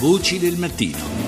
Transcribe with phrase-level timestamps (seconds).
[0.00, 1.19] Voci del mattino.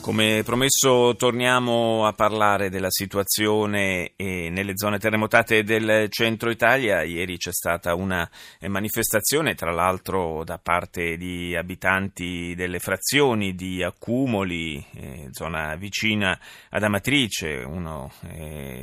[0.00, 7.02] Come promesso torniamo a parlare della situazione eh, nelle zone terremotate del centro Italia.
[7.02, 8.28] Ieri c'è stata una
[8.58, 16.36] eh, manifestazione, tra l'altro da parte di abitanti delle frazioni di Accumoli, eh, zona vicina
[16.70, 18.10] ad Amatrice, uno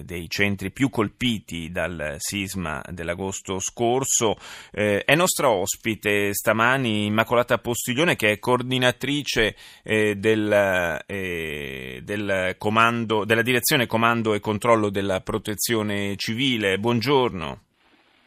[0.04, 4.38] dei centri più colpiti dal sisma dell'agosto scorso.
[4.71, 13.88] È nostra ospite stamani Immacolata Postiglione che è coordinatrice del eh, del comando, della direzione
[13.88, 16.78] comando e controllo della protezione civile.
[16.78, 17.61] Buongiorno.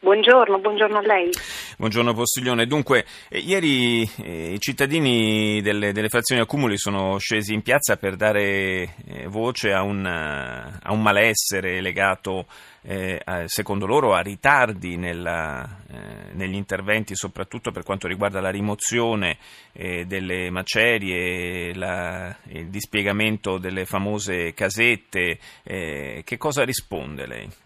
[0.03, 1.29] Buongiorno, buongiorno a lei.
[1.77, 2.65] Buongiorno Postiglione.
[2.65, 8.15] Dunque, eh, ieri eh, i cittadini delle, delle, frazioni accumuli sono scesi in piazza per
[8.15, 12.47] dare eh, voce a un, a un, malessere legato,
[12.81, 18.49] eh, a, secondo loro, a ritardi nella, eh, negli interventi, soprattutto per quanto riguarda la
[18.49, 19.37] rimozione
[19.71, 25.37] eh, delle macerie, la, il dispiegamento delle famose casette.
[25.63, 27.60] che cosa risponde lei?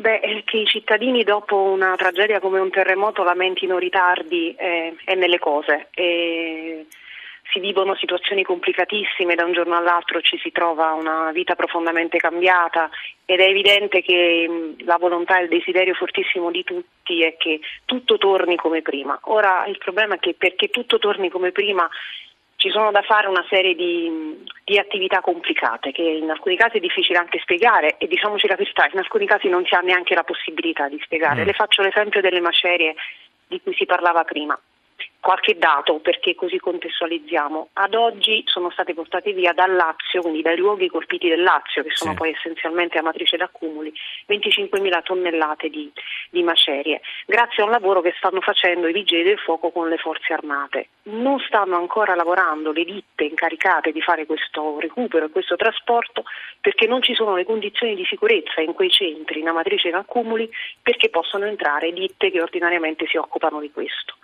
[0.00, 5.40] Beh, che i cittadini dopo una tragedia come un terremoto lamentino ritardi eh, è nelle
[5.40, 5.88] cose.
[5.92, 6.86] E
[7.50, 12.88] si vivono situazioni complicatissime, da un giorno all'altro ci si trova una vita profondamente cambiata
[13.24, 17.58] ed è evidente che mh, la volontà e il desiderio fortissimo di tutti è che
[17.84, 19.18] tutto torni come prima.
[19.24, 21.88] Ora il problema è che perché tutto torni come prima
[22.58, 26.80] ci sono da fare una serie di, di, attività complicate che in alcuni casi è
[26.80, 30.24] difficile anche spiegare e diciamoci la verità, in alcuni casi non si ha neanche la
[30.24, 31.42] possibilità di spiegare.
[31.42, 31.46] Mm.
[31.46, 32.96] Le faccio l'esempio delle macerie
[33.46, 34.58] di cui si parlava prima
[35.20, 37.70] qualche dato perché così contestualizziamo.
[37.74, 41.90] Ad oggi sono state portate via dal Lazio, quindi dai luoghi colpiti del Lazio, che
[41.92, 42.16] sono sì.
[42.16, 43.92] poi essenzialmente a matrice d'accumuli,
[44.28, 45.90] 25.000 tonnellate di,
[46.30, 49.98] di, macerie, grazie a un lavoro che stanno facendo i vigili del fuoco con le
[49.98, 50.88] forze armate.
[51.04, 56.24] Non stanno ancora lavorando le ditte incaricate di fare questo recupero e questo trasporto
[56.60, 59.96] perché non ci sono le condizioni di sicurezza in quei centri, in Amatrice e in
[59.96, 60.48] accumuli,
[60.80, 64.14] perché possono entrare ditte che ordinariamente si occupano di questo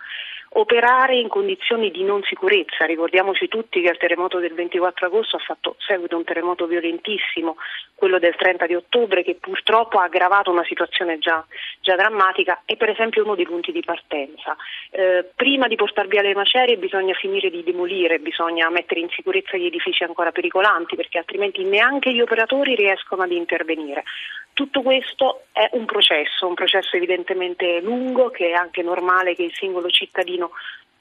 [0.57, 2.85] operare in condizioni di non sicurezza.
[2.85, 7.57] Ricordiamoci tutti che il terremoto del 24 agosto ha fatto seguito un terremoto violentissimo,
[7.93, 11.45] quello del 30 di ottobre, che purtroppo ha aggravato una situazione già,
[11.81, 14.55] già drammatica e per esempio uno dei punti di partenza.
[14.91, 19.57] Eh, prima di portare via le macerie bisogna finire di demolire, bisogna mettere in sicurezza
[19.57, 24.03] gli edifici ancora pericolanti perché altrimenti neanche gli operatori riescono ad intervenire.
[24.55, 29.53] Tutto questo è un processo, un processo evidentemente lungo che è anche normale che il
[29.53, 30.51] singolo cittadino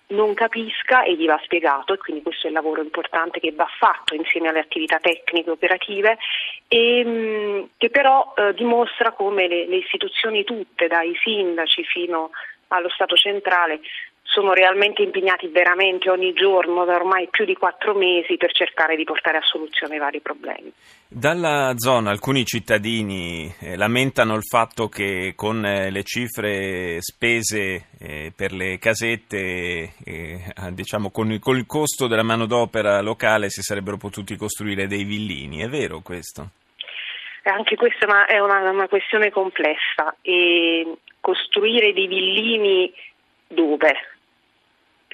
[0.09, 3.69] non capisca e gli va spiegato e quindi questo è il lavoro importante che va
[3.79, 6.19] fatto insieme alle attività tecniche operative
[6.67, 12.31] e mm, che però eh, dimostra come le, le istituzioni tutte, dai sindaci fino
[12.69, 13.79] allo Stato centrale,
[14.25, 19.05] sono realmente impegnati veramente ogni giorno da ormai più di quattro mesi per cercare di
[19.05, 20.73] portare a soluzione i vari problemi.
[21.07, 28.33] Dalla zona alcuni cittadini eh, lamentano il fatto che con eh, le cifre spese eh,
[28.35, 30.41] per le casette, eh,
[30.73, 35.61] diciamo con il, con il costo della manodopera locale si sarebbero potuti costruire dei villini,
[35.61, 36.49] è vero questo?
[37.45, 42.93] Anche questa è una, una questione complessa e costruire dei villini
[43.47, 44.14] dove?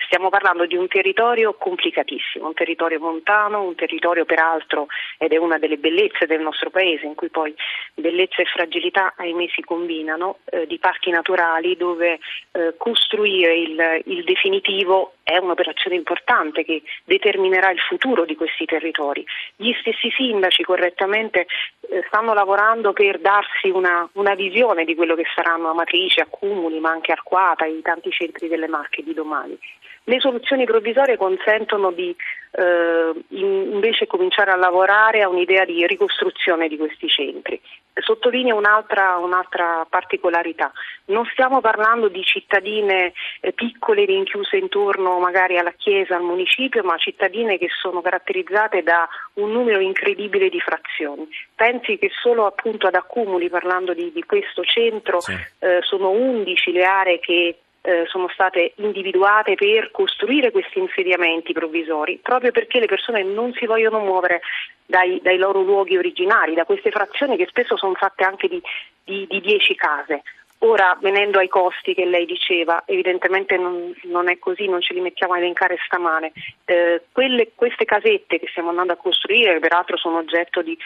[0.05, 4.87] Stiamo parlando di un territorio complicatissimo, un territorio montano, un territorio peraltro,
[5.19, 7.55] ed è una delle bellezze del nostro paese, in cui poi
[7.95, 12.19] bellezza e fragilità ahimè si combinano, eh, di parchi naturali dove
[12.53, 19.25] eh, costruire il, il definitivo è un'operazione importante che determinerà il futuro di questi territori.
[19.55, 21.47] Gli stessi sindaci correttamente
[21.89, 26.91] eh, stanno lavorando per darsi una, una, visione di quello che saranno Amatrice, Accumuli, ma
[26.91, 29.57] anche Arquata i tanti centri delle Marche di domani.
[30.05, 32.15] Le soluzioni provvisorie consentono di
[32.53, 37.61] eh, invece cominciare a lavorare a un'idea di ricostruzione di questi centri.
[37.93, 40.73] Sottolineo un'altra, un'altra particolarità,
[41.07, 46.97] non stiamo parlando di cittadine eh, piccole rinchiuse intorno magari alla chiesa, al municipio, ma
[46.97, 51.29] cittadine che sono caratterizzate da un numero incredibile di frazioni.
[51.55, 55.37] Pensi che solo appunto ad accumuli, parlando di, di questo centro, sì.
[55.59, 62.19] eh, sono 11 le aree che eh, sono state individuate per costruire questi insediamenti provvisori,
[62.23, 64.43] proprio perché le persone non si vogliono muovere
[64.85, 68.61] dai, dai loro luoghi originari, da queste frazioni che spesso sono fatte anche di,
[69.05, 70.23] di, di 10 case.
[70.63, 75.01] Ora, venendo ai costi che lei diceva, evidentemente non, non è così, non ce li
[75.01, 76.33] mettiamo a elencare stamane.
[76.67, 80.77] Eh, quelle, queste casette che stiamo andando a costruire, che peraltro sono oggetto di,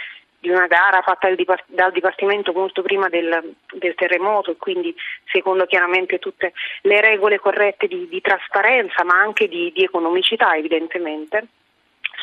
[0.44, 1.26] di una gara fatta
[1.66, 4.94] dal Dipartimento molto prima del, del, terremoto e quindi
[5.32, 6.52] secondo chiaramente tutte
[6.82, 11.46] le regole corrette di, di trasparenza ma anche di, di economicità evidentemente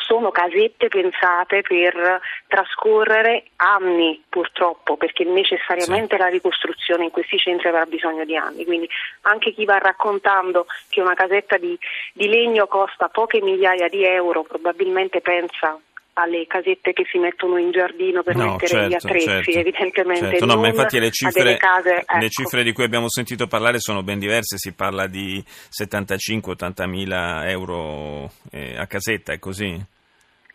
[0.06, 7.84] sono casette pensate per trascorrere anni purtroppo, perché necessariamente la ricostruzione in questi centri avrà
[7.84, 8.64] bisogno di anni.
[8.64, 8.88] Quindi
[9.22, 11.78] anche chi va raccontando che una casetta di,
[12.14, 15.78] di legno costa poche migliaia di euro probabilmente pensa
[16.14, 20.28] alle casette che si mettono in giardino per no, mettere certo, gli attrezzi, certo, evidentemente.
[20.30, 20.44] Certo.
[20.44, 22.18] No, ma infatti le cifre, case, ecco.
[22.18, 27.48] le cifre, di cui abbiamo sentito parlare sono ben diverse, si parla di 75-80 mila
[27.48, 29.80] euro eh, a casetta, è così?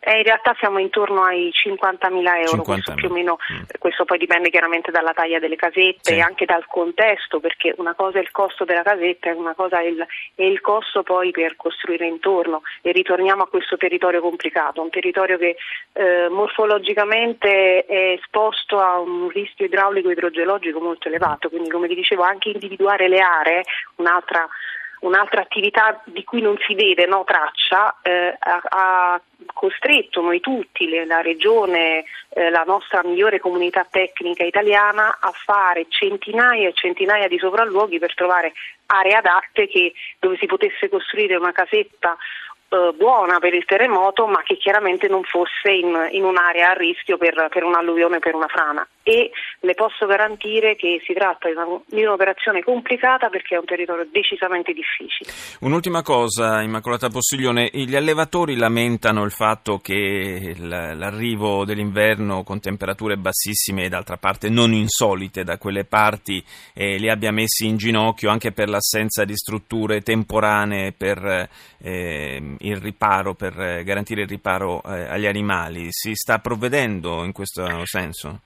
[0.07, 3.63] Eh, in realtà siamo intorno ai 50.000 euro, 50 questo più o meno, mm.
[3.77, 6.13] questo poi dipende chiaramente dalla taglia delle casette sì.
[6.13, 9.81] e anche dal contesto, perché una cosa è il costo della casetta e una cosa
[9.81, 14.81] è il, è il, costo poi per costruire intorno e ritorniamo a questo territorio complicato,
[14.81, 15.57] un territorio che
[15.91, 22.23] eh, morfologicamente è esposto a un rischio idraulico idrogeologico molto elevato, quindi come vi dicevo
[22.23, 23.63] anche individuare le aree,
[23.95, 24.47] un'altra
[25.01, 29.21] un'altra attività di cui non si vede no, traccia, eh, ha, ha,
[29.53, 35.85] costretto noi tutti, le, la Regione, eh, la nostra migliore comunità tecnica italiana, a fare
[35.89, 38.53] centinaia e centinaia di sopralluoghi per trovare
[38.87, 42.17] aree adatte che, dove si potesse costruire una casetta
[42.69, 47.17] eh, buona per il terremoto, ma che chiaramente non fosse in, in un'area a rischio
[47.17, 48.85] per, per un'alluvione o per una frana.
[49.03, 49.31] E
[49.61, 54.05] le posso garantire che si tratta di, una, di un'operazione complicata perché è un territorio
[54.11, 55.31] decisamente difficile.
[55.61, 63.85] Un'ultima cosa, Immacolata Possiglione, gli allevatori lamentano il fatto che l'arrivo dell'inverno con temperature bassissime
[63.85, 66.43] e d'altra parte non insolite da quelle parti
[66.73, 71.47] eh, li abbia messi in ginocchio anche per l'assenza di strutture temporanee per
[71.79, 75.87] eh, il riparo, per eh, garantire il riparo eh, agli animali.
[75.89, 78.41] Si sta provvedendo in questo senso?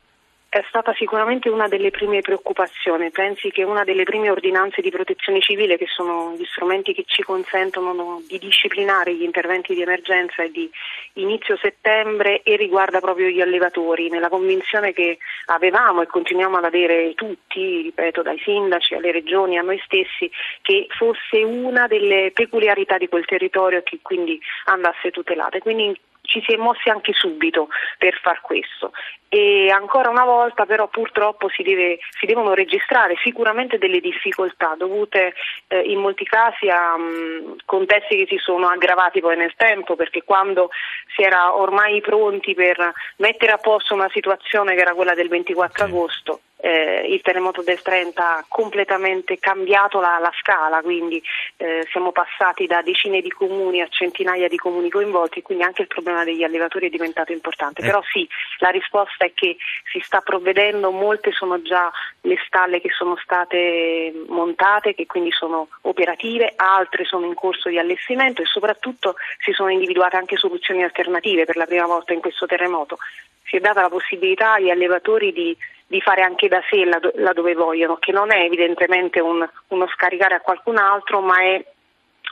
[0.54, 3.10] È stata sicuramente una delle prime preoccupazioni.
[3.10, 7.24] Pensi che una delle prime ordinanze di protezione civile, che sono gli strumenti che ci
[7.24, 10.70] consentono di disciplinare gli interventi di emergenza, è di
[11.14, 17.14] inizio settembre e riguarda proprio gli allevatori, nella convinzione che avevamo e continuiamo ad avere
[17.14, 20.30] tutti, ripeto, dai sindaci alle regioni, a noi stessi,
[20.64, 25.60] che fosse una delle peculiarità di quel territorio e che quindi andasse tutelata.
[25.60, 25.98] Quindi
[26.32, 27.68] ci si è mossi anche subito
[27.98, 28.94] per far questo.
[29.28, 35.34] E ancora una volta però purtroppo si, deve, si devono registrare sicuramente delle difficoltà dovute
[35.68, 40.24] eh, in molti casi a mh, contesti che si sono aggravati poi nel tempo perché
[40.24, 40.70] quando
[41.16, 45.84] si era ormai pronti per mettere a posto una situazione che era quella del 24
[45.86, 51.22] agosto eh, il terremoto del 30 ha completamente cambiato la, la scala, quindi
[51.58, 55.88] eh, siamo passati da decine di comuni a centinaia di comuni coinvolti quindi anche il
[55.88, 57.82] problema degli allevatori è diventato importante.
[57.82, 57.86] Eh.
[57.86, 58.28] Però sì,
[58.60, 59.58] la risposta è che
[59.92, 61.92] si sta provvedendo, molte sono già
[62.22, 67.78] le stalle che sono state montate, che quindi sono operative, altre sono in corso di
[67.78, 72.46] allestimento e soprattutto si sono individuate anche soluzioni alternative per la prima volta in questo
[72.46, 72.98] terremoto.
[73.44, 75.58] Si è data la possibilità agli allevatori di
[75.92, 80.40] di fare anche da sé laddove vogliono, che non è evidentemente un, uno scaricare a
[80.40, 81.62] qualcun altro, ma è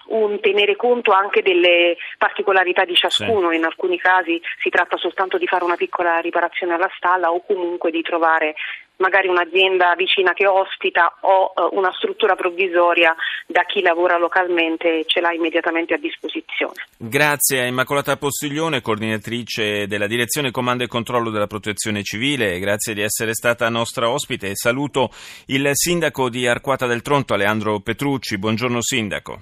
[0.09, 3.57] un tenere conto anche delle particolarità di ciascuno, sì.
[3.57, 7.91] in alcuni casi si tratta soltanto di fare una piccola riparazione alla stalla o comunque
[7.91, 8.55] di trovare
[8.99, 13.15] magari un'azienda vicina che ospita o uh, una struttura provvisoria
[13.47, 16.85] da chi lavora localmente ce l'ha immediatamente a disposizione.
[16.97, 23.01] Grazie a Immacolata Postiglione, coordinatrice della Direzione Comando e Controllo della Protezione Civile, grazie di
[23.01, 25.09] essere stata nostra ospite e saluto
[25.47, 28.37] il sindaco di Arquata del Tronto, Aleandro Petrucci.
[28.37, 29.41] Buongiorno sindaco.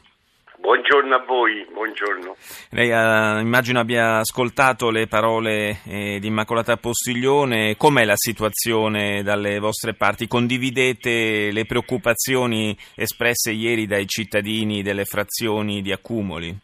[0.89, 2.35] Buongiorno a voi, buongiorno.
[2.69, 7.75] Lei uh, immagino abbia ascoltato le parole eh, di Immacolata Postiglione.
[7.75, 10.27] Com'è la situazione dalle vostre parti?
[10.27, 16.57] Condividete le preoccupazioni espresse ieri dai cittadini delle frazioni di accumuli?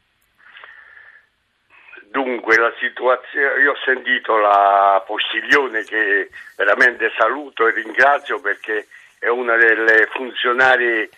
[2.10, 8.88] Dunque, la situazione, io ho sentito la Postiglione che veramente saluto e ringrazio perché
[9.20, 11.10] è una delle funzionarie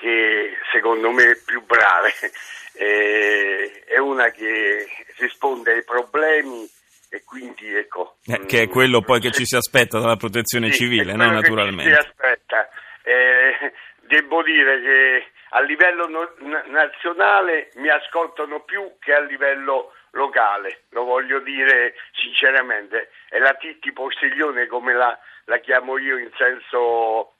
[0.00, 2.12] che secondo me è più brave,
[2.74, 4.86] eh, è una che
[5.18, 6.68] risponde ai problemi
[7.10, 8.16] e quindi ecco...
[8.24, 11.30] Eh, che è quello poi che ci si aspetta dalla protezione sì, civile, no?
[11.30, 11.92] naturalmente.
[11.92, 12.68] si aspetta.
[13.02, 16.32] Eh, devo dire che a livello no,
[16.68, 23.10] nazionale mi ascoltano più che a livello locale, lo voglio dire sinceramente.
[23.28, 27.34] E la Titti Postiglione, come la, la chiamo io in senso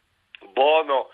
[0.52, 1.10] buono,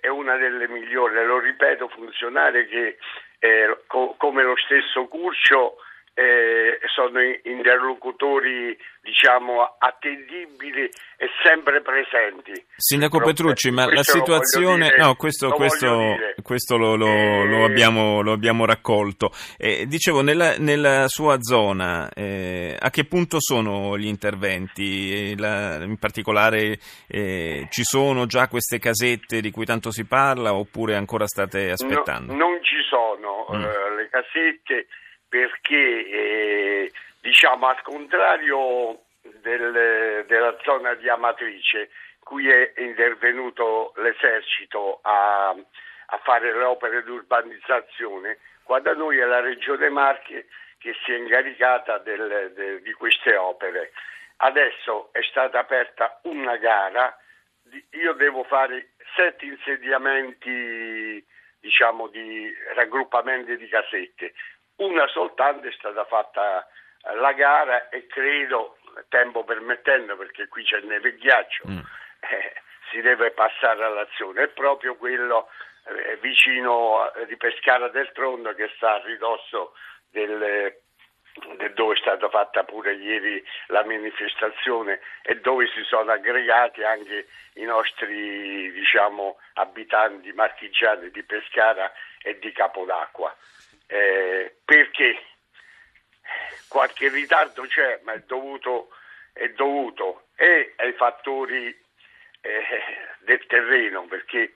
[0.00, 2.96] è una delle migliori, lo ripeto, funzionarie che
[3.38, 5.76] eh, co- come lo stesso Curcio
[6.18, 12.52] eh, sono interlocutori di diciamo, attendibili e sempre presenti.
[12.76, 14.88] Sindaco Petrucci, ma la situazione...
[14.88, 19.30] Dire, no, questo, lo, questo, questo lo, lo, eh, lo, abbiamo, lo, abbiamo, raccolto.
[19.58, 25.32] Eh, dicevo, nella, nella, sua zona, eh, a che punto sono gli interventi?
[25.32, 30.54] Eh, la, in particolare eh, ci sono già queste casette di cui tanto si parla
[30.54, 32.32] oppure ancora state aspettando?
[32.32, 33.62] No, non ci sono mm.
[33.62, 34.86] Eh, le casette
[35.28, 36.90] perché
[37.20, 39.02] diciamo al contrario
[39.40, 41.90] del, della zona di Amatrice,
[42.20, 49.24] cui è intervenuto l'esercito a, a fare le opere di urbanizzazione, qua da noi è
[49.24, 50.46] la Regione Marche
[50.78, 53.92] che si è incaricata del, del, di queste opere.
[54.38, 57.16] Adesso è stata aperta una gara,
[57.90, 61.24] io devo fare sette insediamenti
[61.60, 64.34] diciamo, di raggruppamenti di casette,
[64.76, 66.66] una soltanto è stata fatta
[67.14, 68.78] la gara e credo,
[69.08, 71.78] tempo permettendo, perché qui c'è neve e ghiaccio, mm.
[71.78, 72.54] eh,
[72.90, 74.44] si deve passare all'azione.
[74.44, 75.48] È proprio quello
[75.86, 79.74] eh, vicino di Pescara del Trondo che sta a ridosso
[80.10, 80.74] del,
[81.56, 87.28] del dove è stata fatta pure ieri la manifestazione e dove si sono aggregati anche
[87.54, 91.92] i nostri diciamo, abitanti marchigiani di Pescara
[92.22, 93.34] e di Capodacqua.
[93.86, 95.22] Eh, perché?
[96.68, 98.90] Qualche ritardo c'è, ma è dovuto,
[99.32, 100.26] è dovuto.
[100.34, 101.68] E ai fattori
[102.40, 102.64] eh,
[103.20, 104.54] del terreno, perché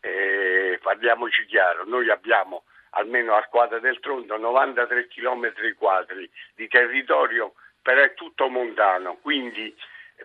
[0.00, 7.54] eh, parliamoci chiaro, noi abbiamo almeno al quadro del Tronto 93 km quadri di territorio,
[7.80, 9.74] però è tutto montano, quindi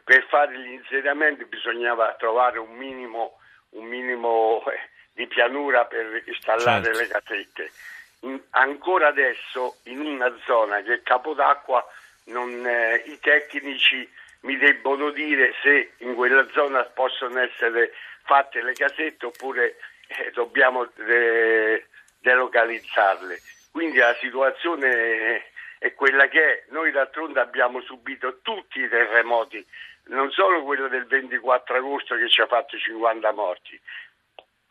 [0.04, 6.94] per fare gli insediamenti bisognava trovare un minimo, un minimo eh, di pianura per installare
[6.94, 7.00] certo.
[7.00, 7.72] le casette
[8.52, 11.86] ancora adesso in una zona che è Capodacqua
[12.26, 14.10] non, eh, i tecnici
[14.42, 17.94] mi debbono dire se in quella zona possono essere
[18.24, 21.86] fatte le casette oppure eh, dobbiamo de-
[22.20, 23.40] delocalizzarle.
[23.72, 26.64] Quindi la situazione è quella che è.
[26.70, 29.66] Noi d'altronde abbiamo subito tutti i terremoti,
[30.06, 33.80] non solo quello del 24 agosto che ci ha fatto 50 morti,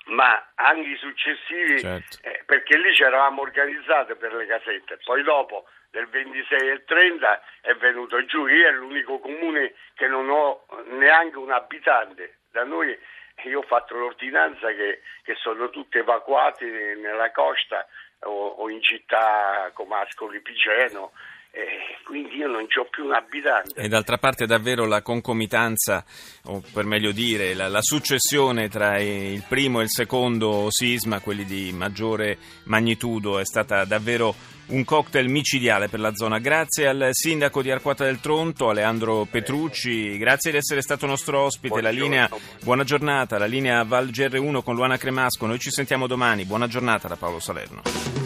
[0.07, 2.19] ma anche i successivi, certo.
[2.23, 6.85] eh, perché lì ci eravamo organizzati per le casette, poi dopo del 26 e il
[6.85, 12.65] 30 è venuto giù, io è l'unico comune che non ho neanche un abitante, da
[12.65, 12.97] noi
[13.45, 17.87] io ho fatto l'ordinanza che, che sono tutti evacuati nella costa
[18.21, 21.13] o, o in città come Ascoli Piceno
[21.57, 23.81] eh, quindi io non ho più un abitante.
[23.81, 26.05] E d'altra parte davvero la concomitanza,
[26.45, 31.47] o per meglio dire la, la, successione tra il primo e il secondo sisma, quelli
[31.47, 34.35] di maggiore magnitudo, è stata davvero
[34.67, 36.39] un cocktail micidiale per la zona.
[36.41, 41.81] Grazie al sindaco di Arquata del Tronto, Aleandro Petrucci, grazie di essere stato nostro ospite.
[41.81, 42.29] La linea,
[42.63, 45.47] buona giornata, la linea Val GR1 con Luana Cremasco.
[45.47, 46.45] Noi ci sentiamo domani.
[46.45, 48.26] Buona giornata da Paolo Salerno.